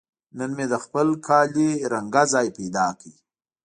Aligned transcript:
نن 0.37 0.51
مې 0.57 0.65
د 0.73 0.75
خپل 0.83 1.07
کالي 1.27 1.69
رنګه 1.93 2.23
ځای 2.33 2.47
پاک 2.55 2.93
کړ. 3.01 3.11